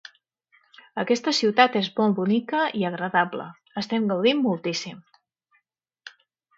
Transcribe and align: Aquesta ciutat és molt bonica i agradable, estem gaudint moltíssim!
Aquesta 1.03 1.33
ciutat 1.39 1.77
és 1.83 1.91
molt 2.01 2.17
bonica 2.21 2.63
i 2.81 2.87
agradable, 2.91 3.47
estem 3.85 4.11
gaudint 4.15 4.45
moltíssim! 4.51 5.09